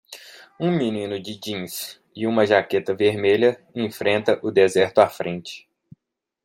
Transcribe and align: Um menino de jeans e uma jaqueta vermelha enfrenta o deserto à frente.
Um 0.59 0.71
menino 0.71 1.19
de 1.21 1.39
jeans 1.39 2.01
e 2.15 2.25
uma 2.25 2.47
jaqueta 2.47 2.91
vermelha 2.91 3.61
enfrenta 3.75 4.39
o 4.41 4.49
deserto 4.49 4.97
à 4.97 5.07
frente. 5.07 5.69